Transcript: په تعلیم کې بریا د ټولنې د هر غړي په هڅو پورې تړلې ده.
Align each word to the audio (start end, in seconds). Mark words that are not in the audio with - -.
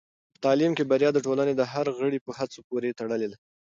په 0.33 0.37
تعلیم 0.45 0.71
کې 0.77 0.87
بریا 0.91 1.09
د 1.13 1.19
ټولنې 1.25 1.53
د 1.55 1.61
هر 1.71 1.85
غړي 1.97 2.19
په 2.25 2.31
هڅو 2.37 2.59
پورې 2.69 2.95
تړلې 2.99 3.27
ده. 3.31 3.37